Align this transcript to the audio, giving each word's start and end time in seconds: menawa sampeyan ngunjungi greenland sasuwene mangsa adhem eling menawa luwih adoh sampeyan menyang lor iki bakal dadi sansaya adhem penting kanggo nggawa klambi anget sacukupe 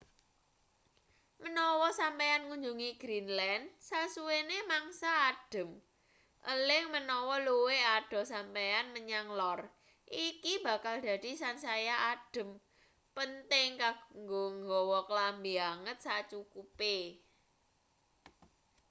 menawa 1.43 1.89
sampeyan 2.01 2.41
ngunjungi 2.45 2.89
greenland 3.01 3.65
sasuwene 3.87 4.57
mangsa 4.71 5.11
adhem 5.29 5.69
eling 6.53 6.85
menawa 6.95 7.35
luwih 7.47 7.81
adoh 7.97 8.25
sampeyan 8.33 8.85
menyang 8.95 9.27
lor 9.39 9.59
iki 10.27 10.53
bakal 10.67 10.95
dadi 11.05 11.31
sansaya 11.41 11.95
adhem 12.11 12.49
penting 13.15 13.69
kanggo 13.81 14.43
nggawa 14.59 14.99
klambi 15.09 15.53
anget 15.71 15.97
sacukupe 16.05 16.95